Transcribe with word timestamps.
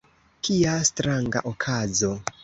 kia 0.47 0.71
stranga 0.89 1.43
okazo! 1.51 2.09